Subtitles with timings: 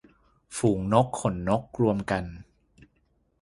[0.57, 2.23] ฝูงนกขนนก- รวมกัน